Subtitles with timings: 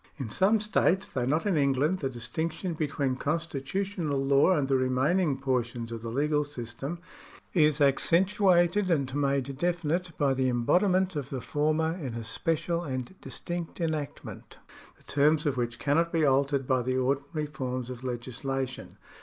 [0.17, 4.73] In some .states, tliough not in Englauel, the distiactiou between con stitutional law and the
[4.73, 6.97] x'eniaining portions of the legal system
[7.53, 12.83] is accen tuated and made definite by the embodiment of the former in a special
[12.83, 14.57] and distinct enactment,
[14.97, 18.97] the terms of which cannot be altered by the ordinary forms of legislation.